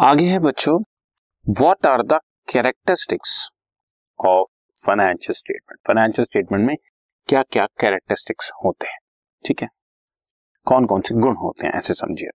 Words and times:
आगे 0.00 0.24
है 0.24 0.38
बच्चों 0.38 0.80
what 1.48 1.86
are 1.86 2.02
the 2.02 2.12
characteristics 2.52 3.50
of 4.26 4.46
financial 4.86 5.32
statement 5.32 5.78
financial 5.86 6.24
statement 6.24 6.66
में 6.66 6.76
क्या 7.28 7.42
क्या 7.42 7.66
कैरेक्टरिस्टिक्स 7.80 8.52
होते 8.64 8.88
हैं? 8.88 8.98
ठीक 9.46 9.62
है? 9.62 9.68
कौन 10.66 10.86
कौन 10.86 11.00
से 11.00 11.14
गुण 11.14 11.36
होते 11.36 11.66
हैं, 11.66 11.74
ऐसे 11.74 11.94
समझिए। 11.94 12.28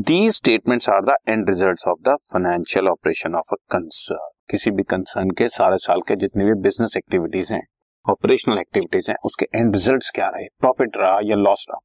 These 0.00 0.32
statements 0.32 0.88
are 0.88 1.04
the 1.04 1.16
end 1.28 1.48
results 1.48 1.86
of 1.88 1.98
the 2.00 2.16
financial 2.32 2.88
operation 2.88 3.34
of 3.34 3.54
a 3.54 3.56
concern 3.70 4.30
किसी 4.50 4.70
भी 4.70 4.82
कंसर्न 4.82 5.30
के 5.30 5.48
सारे 5.48 5.78
साल 5.78 6.00
के 6.00 6.16
जितने 6.16 6.44
भी 6.44 6.54
बिज़नेस 6.54 6.94
एक्टिविटीज़ 6.96 7.52
हैं 7.52 7.62
ऑपरेशनल 8.10 8.58
एक्टिविटीज़ 8.58 9.10
हैं, 9.10 9.16
उसके 9.24 9.46
एंड 9.54 9.74
रिजल्ट्स 9.74 10.10
क्या 10.10 10.28
रहे? 10.28 10.46
प्रॉफिट 10.60 10.90
रहा 10.96 11.20
या 11.24 11.36
लॉस 11.36 11.66
रहा? 11.70 11.78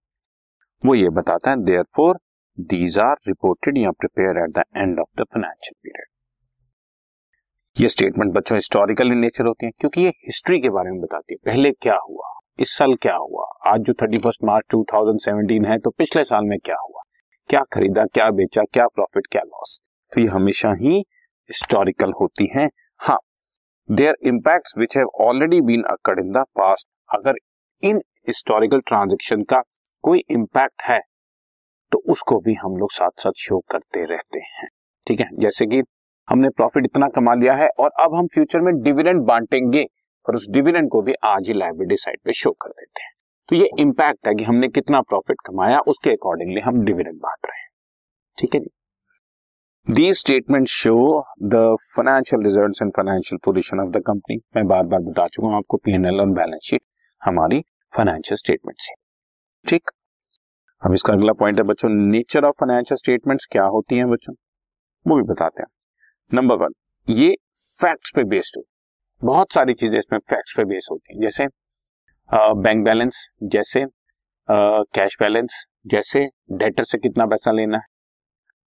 वो 0.86 0.96
ये 0.96 1.10
बताता 1.10 1.50
है 1.50 1.64
there 1.64 1.84
four 1.84 2.20
these 2.58 2.98
are 3.00 3.16
reported 3.28 3.78
या 3.78 3.92
prepare 3.92 4.38
at 4.40 4.52
the 4.52 4.64
end 4.78 5.00
of 5.00 5.22
the 5.22 5.24
financial 5.24 5.74
period 5.84 6.06
ये 7.78 7.88
स्टेटमेंट 7.90 8.32
बच्चों 8.34 8.58
हिस्टोरिकल 8.58 9.12
इन 9.12 9.18
नेचर 9.20 9.46
होती 9.46 9.66
है, 9.66 9.72
क्योंकि 9.72 10.02
ये 10.02 10.10
हिस्ट्री 10.10 10.60
के 10.62 10.70
बारे 10.70 10.92
में 10.92 11.00
बताती 11.02 11.34
है। 11.34 11.38
पहले 11.46 11.72
क्या 11.74 11.96
हुआ? 12.04 12.30
इस 12.60 12.76
साल 12.78 12.94
क्या 12.96 13.16
हुआ? 13.16 13.46
आज 13.68 13.82
जो 13.82 13.94
thirty 13.94 14.18
first 14.18 14.44
March 14.44 14.66
two 14.72 14.84
thousand 14.94 15.20
seventeen 15.22 15.66
है 15.66 15.78
तो 15.78 15.90
पिछले 15.92 16.24
साल 16.24 16.46
में 16.46 16.58
क्या 16.60 16.76
हुआ? 16.78 17.02
क्या 17.50 17.62
खरीदा, 17.74 18.06
क्या 18.06 18.30
बेचा, 18.32 18.64
क्या 18.64 18.86
प्रॉफिट 18.88 19.28
क्या 19.32 19.42
लॉस 19.44 19.80
तो 20.12 20.22
ये 20.22 20.28
हमेशा 20.28 20.72
ही 20.82 20.98
हिस्टोरिकल 21.50 22.14
होती 22.22 22.50
हैं। 22.56 22.70
हाँ 23.02 23.18
there 23.90 24.16
impact 24.28 24.78
which 24.80 24.98
have 24.98 25.10
already 25.22 25.60
been 25.64 25.84
occurred 25.90 26.20
in 26.20 26.32
the 26.32 26.46
past 26.58 26.88
अगर 27.10 27.36
इन 27.84 28.02
हिस्टोरिकल 28.28 28.80
ट्रांजेक्शन 28.88 29.44
का 29.44 29.62
कोई 30.04 30.24
इम्पैक्ट 30.32 30.82
है 30.84 31.00
तो 31.92 32.04
उसको 32.10 32.40
भी 32.40 32.54
हम 32.54 32.78
लोग 32.78 32.92
साथ 32.92 33.22
साथ 33.22 33.32
शो 33.38 33.60
करते 33.72 34.06
रहते 34.06 34.40
हैं। 34.40 34.68
ठीक 35.08 35.20
है? 35.20 35.28
जैसे 35.40 35.66
कि 35.66 35.82
हमने 36.28 36.50
प्रॉफिट 36.50 36.86
इतना 36.86 37.08
कमा 37.08 37.34
लिया 37.34 37.54
है 37.54 37.68
और 37.80 37.92
अब 38.00 38.16
हम 38.16 38.28
फ्यूचर 38.28 38.62
में 38.62 38.74
डिविडेंड 38.82 39.22
बांटेंगे 39.22 39.84
और 40.26 40.36
उस 40.36 40.48
डिविडेंड 40.50 40.90
को 40.90 41.02
भी 41.02 41.14
आज 41.24 41.48
ही 41.48 41.54
लाइबिलिटी 41.54 41.98
साइड 41.98 42.20
पे 42.26 42.34
शो 42.34 42.52
कर 42.52 42.70
देते 42.70 43.04
हैं। 43.04 43.12
तो 43.50 43.56
ये 43.56 43.70
इम्पैक्ट 43.80 44.28
है 44.28 44.34
कि 44.36 44.44
हमने 44.44 44.68
कितना 44.68 45.02
प्रॉफिट 45.02 45.38
कमाया, 45.46 45.80
उसके 45.80 46.12
अकॉर्डिंगली 46.12 46.62
हम 46.62 46.84
डिविडेंड 46.86 47.16
बांट 47.16 47.46
रहे 47.46 47.60
हैं। 47.60 47.70
ठीक 48.38 48.56
है 48.56 48.60
जी? 48.60 48.70
The 49.88 50.14
statement 50.14 50.68
show 50.68 50.96
the 51.44 51.76
financial 51.96 52.44
result 52.44 52.82
and 52.82 52.92
financial 52.92 53.40
position 53.46 53.80
of 53.80 53.90
the 53.90 54.02
company 54.08 54.38
मैं 54.56 54.66
बार 54.68 54.84
बार 54.84 55.00
बता 55.00 55.28
चुका 55.28 55.48
हूँ 55.48 55.56
आपको 55.56 55.78
पीएनएल 55.78 56.20
और 56.20 56.30
बैलेंस 56.30 56.62
शीट 56.64 56.82
हमारी 57.22 57.62
फाइनेंशियल 57.94 58.38
स्टेटमेंट 58.38 58.80
से 58.80 58.94
ठीक? 59.66 59.92
अब 60.82 60.94
इसका 60.94 61.14
अगला 61.14 61.34
पॉइंट 61.34 61.58
है, 61.58 61.64
बच्चों 61.64 61.90
नेचर 61.90 62.46
ऑफ़ 62.46 62.56
फाइनेंशियल 62.60 62.98
स्टेटमेंट्स 62.98 63.46
क्या 63.52 63.64
होती 63.66 63.98
हैं 63.98 64.08
बच्चों? 64.10 64.34
वो 65.06 65.16
भी 65.16 65.24
बताते 65.24 65.62
हैं। 65.62 65.68
नंबर 66.32 66.56
वन 66.56 66.74
ये 67.08 67.36
फैक्ट्स 67.82 68.12
पे 68.16 68.24
बेस्ड 68.26 68.58
हो। 68.58 68.64
बहुत 69.22 69.54
सारी 69.54 69.74
चीज़ें 69.74 69.98
इसमें 70.00 70.20
फैक्ट्स 70.20 70.54
पे 70.58 70.64
बेस्ड 70.66 70.92
होती 70.92 71.14
हैं। 71.14 71.22
जैसे 71.22 71.48
बैंक 72.30 72.84
बैलेंस 72.86 73.28
जैसे 73.44 73.86
कैश 74.48 75.18
बैलेंस 75.20 75.66
जैसे 75.88 76.26
डेटर 76.54 76.84
से 76.84 76.98
कितना 76.98 77.26
पैसा 77.26 77.52
लेना 77.52 77.78
है। 77.78 77.84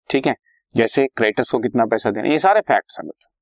ठीक 0.09 0.27
है? 0.27 0.36
जैसे 0.75 1.08
क्रेडिटर्स 1.08 1.52
को 1.52 1.59
कितना 1.59 1.86
पैसा 1.86 2.11
देना 2.11 2.30
ये 2.30 2.38
सारे 2.39 2.61
फैक्ट्स 2.64 2.99
हैं 2.99 3.08
बच्चों। 3.08 3.33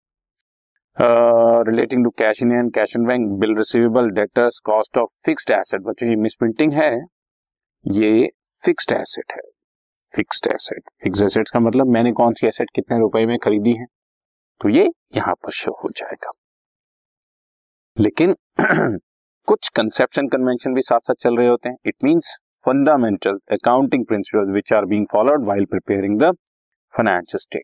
Relating 1.67 2.03
to 2.03 2.09
cash 2.19 2.41
in 2.43 2.51
hand 2.51 2.73
cash 2.73 2.95
in 2.97 3.05
bank 3.05 3.27
bill 3.39 3.55
receivable 3.57 4.09
debtors 4.13 4.59
cost 4.65 4.97
of 4.97 5.09
fixed 5.25 5.51
asset 5.51 5.81
बच्चों, 5.81 6.09
ये 6.09 6.15
मिसप्रिंटिंग 6.17 6.73
है। 6.73 6.91
ये 7.85 8.29
फिक्स्ड 8.65 8.91
एसेट 8.91 9.31
है। 9.31 9.41
फिक्स्ड 10.13 10.47
एसेट 10.47 10.89
फिक्स 11.03 11.21
एसेट 11.21 11.49
का 11.49 11.59
मतलब 11.59 11.87
मैंने 11.87 12.11
कौन 12.11 12.33
सी 12.33 12.47
एसेट 12.47 12.69
कितने 12.75 12.99
रुपए 12.99 13.25
में 13.25 13.37
खरीदी 13.37 13.73
है? 13.73 13.85
तो 14.61 14.69
ये 14.69 14.89
यहाँ 15.15 15.33
पर 15.35 15.51
शो 15.51 15.71
हो 15.83 15.89
जाएगा। 15.89 16.31
लेकिन 17.97 18.35
कुछ 19.47 19.69
कंसेप्शन 19.69 20.27
कन्वेंशन 20.27 20.73
भी 20.73 20.81
साथ 20.81 20.99
साथ 20.99 21.13
चल 21.13 21.37
रहे 21.37 21.47
होते 21.47 21.69
हैं। 21.69 21.75
It 21.85 21.95
means 22.03 22.39
fundamental 22.65 23.39
accounting 23.51 24.05
principle 24.05 24.51
which 24.51 24.73
are 24.73 24.85
being 24.85 25.05
followed 25.11 25.43
while 25.45 25.65
preparing 25.65 26.19
the 26.19 26.31
financial 26.93 27.39
state 27.39 27.63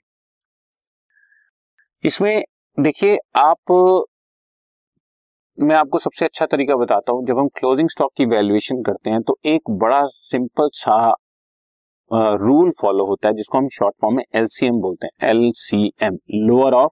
इसमें 2.03 2.44
देखिए 2.78 3.18
आप 3.36 3.72
मैं 5.58 5.76
आपको 5.76 6.00
सबसे 6.00 6.26
अच्छा 6.26 6.46
तरीका 6.46 6.76
बताता 6.76 7.14
हूँ। 7.14 7.26
जब 7.28 7.40
हम 7.40 7.48
क्लोजिंग 7.58 7.90
स्टॉक 7.90 8.12
की 8.18 8.26
वैल्यूएशन 8.28 8.82
करते 8.84 9.10
हैं 9.10 9.22
तो 9.22 9.38
एक 9.46 9.70
बड़ा 9.80 10.02
सिंपल 10.06 10.70
सा 10.74 10.96
रूल 12.12 12.72
फॉलो 12.82 13.06
होता 13.08 13.28
है, 13.28 13.34
जिसको 13.36 13.58
हम 13.58 13.68
शॉर्ट 13.70 13.96
फॉर्म 14.02 14.16
में 14.16 14.24
एलसीएम 14.36 14.80
बोलते 14.82 15.08
हैं। 15.08 15.30
एलसीएम 15.30 16.18
लोअर 16.48 16.74
ऑफ़ 16.74 16.92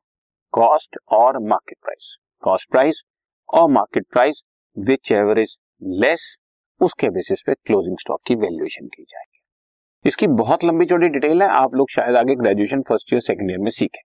कॉस्ट 0.53 0.97
और 1.11 1.39
मार्केट 1.43 1.77
प्राइस 1.83 2.15
कॉस्ट 2.43 2.71
प्राइस 2.71 3.01
और 3.49 3.69
market 3.71 4.05
price 4.11 4.43
whichever 5.13 5.39
is 5.39 5.57
less 6.01 6.37
उसके 6.81 7.09
बेसिस 7.09 7.41
पे 7.45 7.53
क्लोजिंग 7.55 7.97
स्टॉक 7.99 8.21
की 8.27 8.35
वैल्यूएशन 8.37 8.87
की 8.87 9.03
जाएगी। 9.03 9.41
इसकी 10.05 10.27
बहुत 10.37 10.63
लंबी 10.65 10.85
चौड़ी 10.85 11.07
डिटेल 11.09 11.41
है, 11.41 11.49
आप 11.49 11.75
लोग 11.75 11.89
शायद 11.89 12.15
आगे 12.15 12.35
graduation 12.37 12.81
first 12.89 13.13
year 13.13 13.21
second 13.21 13.51
year 13.51 13.59
में 13.59 13.71
सीखें 13.71 14.01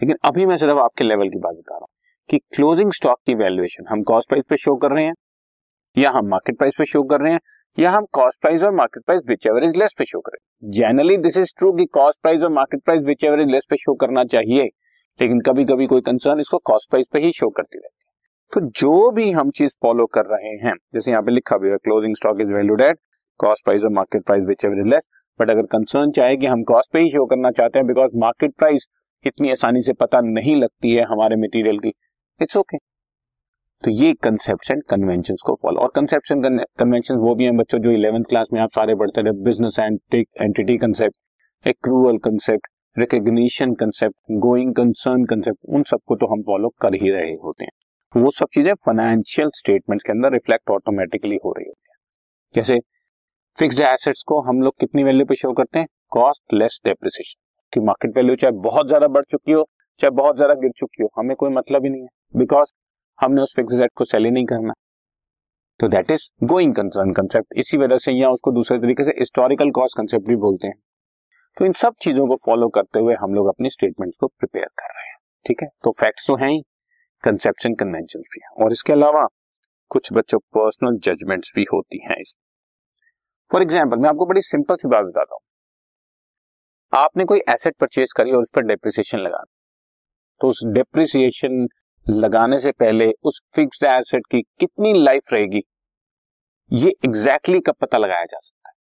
लेकिन 0.00 0.16
अभी 0.24 0.46
मैं 0.46 0.56
सिर्फ़ 0.56 0.78
आपके 0.78 1.04
लेवल 1.04 1.28
की 1.28 1.38
बात 1.38 1.54
बता 1.56 1.75
कि 2.30 2.38
क्लोजिंग 2.54 2.92
स्टॉक 2.92 3.18
की 3.26 3.34
वैल्यूएशन 3.34 3.84
हम 3.88 4.02
कॉस्ट 4.02 4.28
प्राइस 4.28 4.44
पे 4.50 4.56
शो 4.56 4.74
कर 4.76 4.90
रहे 4.90 5.04
हैं, 5.04 5.14
या 5.96 6.10
हम 6.10 6.28
मार्केट 6.28 6.58
प्राइस 6.58 6.74
पे 6.78 6.84
शो 6.84 7.02
कर 7.02 7.20
रहे 7.20 7.32
हैं, 7.32 7.40
या 7.78 7.90
हम 7.90 8.06
कॉस्ट 8.12 8.40
प्राइस 8.40 8.62
और 8.62 8.74
market 8.74 9.04
price 9.04 9.20
whichever 9.46 9.64
is 9.64 9.78
less 9.78 9.94
पे 9.98 10.04
शो 10.04 10.20
करें। 10.20 10.38
जनरली 10.72 11.16
दिस 11.16 11.36
इज़ 11.36 11.52
ट्रू 11.58 11.72
कि 11.72 11.84
कॉस्ट 11.92 12.22
प्राइस 12.22 12.42
और 12.42 12.50
market 12.52 12.82
price 12.84 13.02
whichever 13.24 13.40
is 13.40 13.48
less 13.48 13.66
पे 13.70 13.76
शो 13.76 13.94
करना 13.94 14.24
चाहिए, 14.26 14.64
लेकिन 15.20 15.40
कभी 15.40 15.64
कभी 15.64 15.86
कोई 15.86 16.00
कंसर्न 16.00 16.40
इसको 16.40 16.58
कॉस्ट 16.64 16.90
प्राइस 16.90 17.06
पे 17.12 17.18
ही 17.18 17.32
शो 17.32 17.48
करती 17.50 17.78
रहती 17.78 18.04
है। 18.04 18.04
तो 18.52 18.60
जो 18.80 19.10
भी 19.12 19.30
हम 19.32 19.50
चीज़ 19.50 19.76
फॉलो 19.82 20.06
कर 20.06 20.26
रहे 20.26 20.54
हैं, 20.58 20.74
जैसे 20.94 21.10
यहाँ 21.10 21.22
पे 21.22 21.32
लिखा 21.32 21.56
हुआ 21.56 21.70
है 21.70 21.76
closing 21.76 22.16
stock 22.16 22.40
is 22.40 22.52
valued 22.54 22.82
at 22.82 22.98
cost 23.40 23.64
price 23.64 23.84
और 23.84 23.92
market 23.92 24.24
price 24.24 24.44
whichever 24.64 24.80
is 24.80 24.88
less 24.88 25.08
but 25.40 25.50
अगर 25.50 25.66
कंसर्न 25.68 26.10
चाहे 26.10 26.36
कि 26.36 26.46
हम 26.46 26.62
कॉस्ट 26.62 26.92
पे 26.92 26.98
ही 26.98 27.08
शो 27.08 27.24
करना 27.26 27.50
चाहते 27.50 27.78
हैं 27.78 27.86
बिकॉज़ 27.86 28.16
मार्केट 28.16 28.54
प्राइस 28.58 28.86
इतनी 29.24 29.50
आसानी 29.50 29.82
से 29.82 29.92
पता 29.92 30.20
नहीं 30.20 30.56
लगती 30.56 30.94
है 30.94 31.02
हमारे 31.04 31.36
मटेरियल 31.36 31.78
की 31.78 31.92
इट्स 32.40 32.56
ओके 32.56 32.78
तो 33.84 33.90
ये 33.90 34.12
कंसेप्ट 34.22 34.70
एंड 34.70 34.82
कन्वेंशन 34.90 35.36
को 35.46 35.54
फॉलो 35.62 35.80
और 35.80 35.90
कंसेप्ट 35.94 36.30
एंड 36.32 36.60
कन्वेंशन 36.78 37.16
वो 37.18 37.34
भी 37.34 37.44
हैं 37.44 37.56
बच्चों 37.56 37.78
जो 37.78 37.90
इलेवेंथ 37.90 38.24
क्लास 38.28 38.48
में 38.52 38.60
आप 38.60 38.70
सारे 38.74 38.94
पढ़ते 38.94 39.22
रहे 39.22 39.42
business 39.44 39.78
entity 39.78 40.76
concept 40.78 41.68
accrual 41.68 42.18
concept 42.24 42.68
recognition 42.96 43.74
concept 43.74 44.16
going 44.42 44.74
concern 44.74 45.24
concept 45.24 45.58
उन 45.68 45.82
सबको 45.82 46.16
तो 46.16 46.26
हम 46.26 46.42
फॉलो 46.42 46.68
कर 46.82 46.94
ही 46.94 47.10
रहे 47.10 47.32
होते 47.34 47.64
हैं. 47.64 47.70
वो 48.14 48.30
सब 48.30 48.48
चीज़ें 48.54 48.72
फाइनेंशियल 48.86 49.50
स्टेटमेंट्स 49.54 50.04
के 50.04 50.12
अंदर 50.12 50.32
रिफ्लेक्ट 50.32 50.70
ऑटोमेटिकली 50.70 51.38
हो 51.44 51.52
रही 51.52 51.66
होती 51.66 51.90
है. 51.90 51.96
जैसे 52.54 52.78
फिक्स्ड 53.58 53.80
एसेट्स 53.82 54.22
को 54.28 54.40
हम 54.42 54.62
लोग 54.62 54.78
कितनी 54.80 55.04
वैल्यू 55.04 55.26
पे 55.26 55.34
शो 55.34 55.52
करते 55.52 55.78
हैं? 55.78 55.86
कॉस्ट 56.10 56.54
लेस 56.54 56.80
डेप्रिसिएशन 56.84 57.40
की 57.72 57.80
मार्केट 57.86 58.16
वैल्यू 58.16 58.36
चाहे 58.36 58.52
बहुत 58.62 58.86
ज़्यादा 58.86 59.08
बढ़ 59.08 59.24
चुकी 59.30 59.52
हो, 59.52 59.64
चाहे 60.00 60.10
बहुत 60.12 60.36
ज़्यादा 60.36 60.54
गिर 60.56 60.70
चुकी 60.76 61.02
हो, 61.02 61.08
हमें 61.18 61.34
कोई 61.36 61.50
मतलब 61.50 61.84
ही 61.84 61.90
नहीं 61.90 62.02
है. 62.02 62.08
बिकॉज़ 62.34 62.72
हमने 63.18 63.42
उस 63.42 63.54
फिक्स 63.56 63.80
को 63.96 64.04
सेल 64.04 64.24
ही 64.24 64.30
नहीं 64.30 64.46
करना। 64.46 64.72
तो 65.80 65.88
that 65.88 66.10
is 66.10 66.28
going 66.44 66.74
concern 66.74 67.12
concept 67.12 67.58
इसी 67.58 67.78
वजह 67.78 67.98
से 67.98 68.12
या 68.12 68.28
उसको 68.30 68.52
दूसरे 68.52 68.78
तरीके 68.78 69.04
से 69.04 69.10
हिस्टोरिकल 69.18 69.70
कॉस्ट 69.70 69.96
कंसेप्ट 69.96 70.26
भी 70.28 70.36
बोलते 70.38 70.66
हैं। 70.66 70.74
तो 71.56 71.64
इन 71.64 71.72
सब 71.74 71.94
चीज़ों 72.00 72.26
को 72.28 72.36
फॉलो 72.44 72.68
करते 72.70 73.00
हुए 73.00 73.14
हम 73.14 73.34
लोग 73.34 73.48
अपने 73.48 73.70
स्टेटमेंट्स 73.70 74.16
को 74.16 74.26
प्रिपेयर 74.28 74.66
कर 74.78 74.88
रहे 74.88 75.06
हैं, 75.06 75.16
ठीक 75.46 75.62
है? 75.62 75.68
तो 75.84 75.90
फैक्ट्स 75.92 76.26
तो 76.26 76.36
हैं 76.36 76.48
ही 76.48 76.60
कंसेप्शन 77.24 77.74
कन्वेंशन 77.74 78.20
भी 78.22 78.40
हैं। 78.42 78.64
और 78.64 78.72
इसके 78.72 78.92
अलावा 78.92 79.26
कुछ 79.90 80.12
बच्चों 80.12 80.38
पर्सनल 80.54 80.98
जजमेंट्स 81.04 81.52
भी 81.56 81.64
होती 81.72 81.98
हैं 82.04 82.16
इसमें 82.20 82.44
फॉर 83.50 83.62
एग्ज़ाम्पल 83.62 83.96
मैं 83.96 84.08
आपको 84.08 84.26
बड़ी 84.26 84.40
सिंपल 84.42 84.76
सी 84.76 84.88
बात 84.88 85.04
बताता 85.04 85.34
हूँ। 85.34 85.40
आपने 86.92 87.24
कोई 87.24 87.40
एसेट 87.50 87.74
परचेज 87.80 88.12
करी 88.12 88.32
और 88.32 88.38
उस 88.38 88.50
पर 88.54 88.62
डेप्रिसिएशन 88.64 89.18
लगा 89.18 89.42
तो 90.40 90.48
उस 90.48 90.60
डेप्रिसिएशन 90.74 91.66
लगाने 92.06 92.58
से 92.58 92.70
पहले 92.72 93.10
उस 93.22 93.40
फिक्स्ड 93.54 93.84
एसेट 93.84 94.26
की 94.30 94.40
कितनी 94.60 94.92
लाइफ 94.94 95.32
रहेगी, 95.32 95.62
ये 96.70 96.88
एग्जैक्टली 96.88 97.54
exactly 97.54 97.66
कब 97.66 97.74
पता 97.80 97.98
लगाया 97.98 98.24
जा 98.24 98.38
सकता 98.38 98.68
है? 98.68 98.74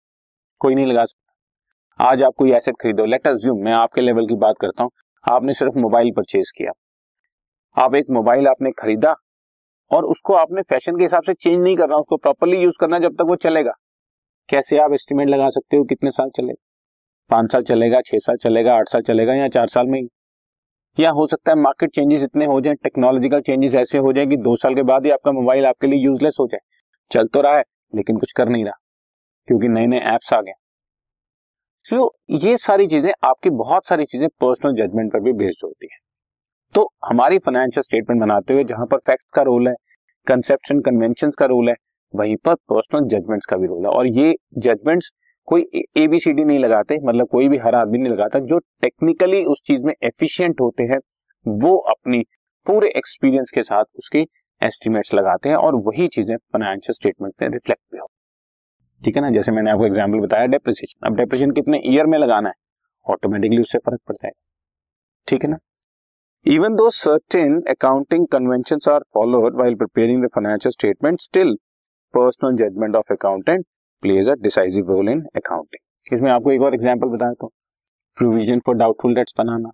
कोई 0.61 0.75
नहीं 0.75 0.85
लगा 0.85 1.05
सकता। 1.05 2.05
आज 2.05 2.23
आप 2.23 2.33
कोई 2.37 2.51
एसेट 2.53 2.75
खरीदो 2.81 3.05
लेट 3.05 3.27
अज्यूम 3.27 3.63
मैं 3.65 3.73
आपके 3.73 4.01
लेवल 4.01 4.27
की 4.27 4.35
बात 4.35 4.55
करता 4.61 4.83
हूँ, 4.83 4.91
आपने 5.25 5.53
सिर्फ़ 5.53 5.77
मोबाइल 5.77 6.11
परचेज 6.11 6.51
किया। 6.57 6.71
आप 7.77 7.95
एक 7.95 8.09
मोबाइल 8.09 8.47
आपने 8.47 8.71
खरीदा 8.71 9.13
और 9.91 10.05
उसको 10.05 10.33
आपने 10.33 10.61
फ़ैशन 10.61 10.97
के 10.97 11.03
हिसाब 11.03 11.23
से 11.23 11.33
चेंज 11.33 11.61
नहीं 11.63 11.75
करना, 11.77 11.95
उसको 11.95 12.17
प्रॉपरली 12.17 12.57
यूज़ 12.57 12.77
करना 12.79 12.99
जब 12.99 13.13
तक 13.13 13.25
वो 13.27 13.35
चलेगा। 13.37 13.71
कैसे 14.49 14.77
आप 14.77 14.93
एस्टिमेट 14.93 15.29
लगा 15.29 15.49
सकते 15.49 15.77
हो 15.77 15.83
कितने 15.83 16.11
साल 16.11 16.29
चलेगा? 16.29 16.63
पाँच 17.29 17.51
साल 17.51 17.63
चलेगा, 17.63 18.01
छह 18.01 18.17
साल 18.19 18.37
चलेगा, 18.37 18.75
आठ 18.75 18.89
साल 18.89 19.01
चलेगा 19.03 19.33
या 19.33 19.47
चार 19.49 19.67
साल 19.69 19.87
में 19.87 20.01
या 20.97 21.09
हो 21.11 21.25
सकता 21.27 21.51
है 21.51 21.57
मार्केट 21.57 21.91
चेंजेस 21.91 22.23
इतने 22.23 22.45
हो 22.45 22.59
जाए 22.61 22.73
टेक्नोलॉजिकल 22.83 23.41
चेंजेस 23.41 23.75
ऐसे 23.75 23.97
हो 23.97 24.11
जाए 24.13 24.25
कि 24.25 24.37
दो 24.39 24.55
साल 24.55 24.75
के 24.75 24.83
बाद 24.83 25.05
ही 25.05 25.11
आपका 25.11 25.31
मोबाइल 25.31 25.65
आपके 25.65 25.87
लिए 25.87 25.99
यूजलेस 25.99 26.37
हो 26.39 26.47
जाए। 26.47 26.59
चल 27.11 27.27
तो 27.27 27.41
रहा 27.41 27.57
है 27.57 27.63
लेकिन 27.93 28.17
कुछ 28.17 28.31
कर 28.31 28.49
नहीं 28.49 28.65
रहा 28.65 28.77
क्योंकि 29.47 29.67
नए 29.67 29.85
नए 29.85 29.99
ऐप्स 30.11 30.33
आ 30.33 30.39
गए। 30.41 30.53
सो 31.85 31.95
so, 31.95 32.43
ये 32.43 32.57
सारी 32.57 32.87
चीज़ें 32.87 33.11
आपकी 33.25 33.49
बहुत 33.51 33.87
सारी 33.87 34.05
चीज़ें 34.05 34.27
पर्सनल 34.41 34.75
जजमेंट 34.75 35.11
पर 35.13 35.19
भी 35.19 35.33
बेस्ड 35.33 35.65
होती 35.65 35.87
है। 35.91 35.97
तो 36.75 36.87
हमारी 37.05 37.37
फाइनेंशियल 37.37 37.83
स्टेटमेंट 37.83 38.21
बनाते 38.21 38.53
हुए 38.53 38.63
जहाँ 38.63 38.85
पर 38.85 38.97
फैक्ट 38.97 39.23
का 39.33 39.41
रोल 39.41 39.67
है 39.67 39.73
कंसेप्शन 40.27 40.79
कन्वेंशन 40.81 41.31
का 41.39 41.45
रोल 41.45 41.69
है 41.69 41.75
वहीं 42.13 42.35
पर 42.45 42.55
पर्सनल 42.69 43.07
जजमेंट्स 43.09 43.45
का 43.45 43.57
भी 43.57 43.67
रोल 43.67 43.85
है। 43.85 43.91
और 43.91 44.07
ये 44.09 44.33
जजमेंट्स 44.59 45.11
कोई 45.47 45.61
एबीसीडी 45.97 46.43
नहीं 46.43 46.59
लगाते 46.59 46.97
मतलब 47.03 47.27
कोई 47.27 47.47
भी 47.49 47.57
हर 47.57 47.75
आदमी 47.75 47.97
नहीं 47.97 48.11
लगाता, 48.11 48.39
जो 48.39 48.59
टेक्निकली 48.81 49.43
उस 49.45 49.61
चीज़ 49.65 49.83
में 49.83 49.93
एफिशिएंट 50.03 50.61
होते 50.61 50.83
हैं, 50.83 50.99
वो 51.45 51.75
अपनी 51.91 52.23
पूरे 52.67 52.89
एक्सपीरियंस 52.97 53.51
के 53.55 53.63
साथ 53.63 53.85
उसकी 53.97 54.25
एस्टिमेट्स 54.61 55.13
लगाते 55.13 55.49
हैं 55.49 55.55
और 55.57 55.75
वही 55.85 56.07
चीज़ें 56.07 56.35
फाइनेंशियल 56.37 56.93
स्टेटमेंट 56.93 57.33
में 57.41 57.49
रिफ्लेक्ट 57.49 57.81
भी 57.91 57.97
हो। 57.97 58.07
ठीक 59.01 59.15
है 59.15 59.21
ना? 59.21 59.29
जैसे 59.31 59.51
मैंने 59.51 59.71
आपको 59.71 59.85
एग्ज़ाम्पल 59.85 60.19
बताया 60.19 60.45
डेप्रिसिएशन 60.47 61.07
अब 61.07 61.15
डेप्रिसिएशन 61.17 61.51
कितने 61.51 61.81
ईयर 61.85 62.05
में 62.05 62.17
लगाना 62.17 62.49
है? 62.49 62.55
ऑटोमेटिकली 63.05 63.59
उससे 63.61 63.77
फ़र्क 63.79 63.99
पड़ 64.07 64.15
जाएगा 64.15 64.39
ठीक 65.27 65.43
है 65.43 65.49
ना? 65.49 65.57
Even 66.45 66.75
though 66.75 66.89
certain 66.91 67.61
accounting 67.69 68.27
convention 68.27 68.79
are 68.91 68.99
followed 69.13 69.59
while 69.59 69.75
preparing 69.75 70.23
the 70.23 70.29
financial 70.35 70.71
statement 70.71 71.19
still 71.19 71.53
personal 72.13 72.55
judgement 72.57 72.95
of 72.95 73.13
accountant 73.13 73.65
plays 74.03 74.29
a 74.29 74.33
decisive 74.41 74.91
role 74.91 75.09
in 75.09 75.21
accounting 75.35 76.13
इसमें 76.13 76.29
आपको 76.31 76.51
एक 76.51 76.61
और 76.61 76.73
एग्ज़ाम्पल 76.73 77.07
बताया 77.09 77.33
तो 77.41 77.47
प्रोविज़न 78.17 78.59
फॉर 78.65 78.75
डाउटफुल 78.75 79.15
डेट्स 79.15 79.33
बनाना। 79.37 79.69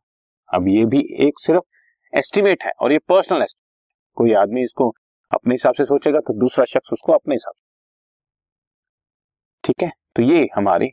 अब 0.49 0.67
ये 0.67 0.85
भी 0.85 0.99
एक 1.25 1.39
सिर्फ़ 1.39 1.63
एस्टिमेट 2.13 2.63
है 2.63 2.71
और 2.81 2.91
ये 2.91 2.97
पर्सनल 3.09 3.41
एस्टिमेट 3.41 3.67
कोई 4.17 4.33
आदमी 4.35 4.63
इसको 4.63 4.89
अपने 5.31 5.53
हिसाब 5.53 5.73
से 5.73 5.85
सोचेगा 5.85 6.19
तो 6.27 6.33
दूसरा 6.39 6.65
शख्स 6.65 6.93
उसको 6.93 7.13
अपने 7.13 7.35
हिसाब 7.35 7.53
से। 7.53 7.67
ठीक 9.63 9.83
है? 9.83 9.89
तो 10.15 10.23
ये 10.23 10.47
हमारे 10.55 10.87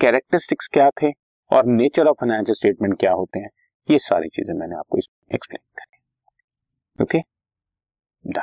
कैरेक्टरिस्टिक्स 0.00 0.68
क्या 0.72 0.88
थे 1.02 1.10
और 1.50 1.66
नेचर 1.66 2.06
ऑफ़ 2.08 2.16
फाइनेंशियल 2.20 2.54
स्टेटमेंट 2.54 2.98
क्या 3.00 3.12
होते 3.12 3.38
हैं? 3.38 3.48
ये 3.88 3.98
सारी 4.00 4.28
चीज़ें 4.30 4.54
मैंने 4.54 4.76
आपको 4.76 4.98
एक्सप्लेन 5.34 5.62
करी। 5.78 7.02
Okay 7.02 7.18
done 8.24 8.42